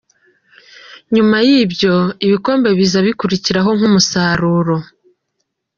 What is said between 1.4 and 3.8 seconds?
y'ibyo, ibikombe biza bikurikiraho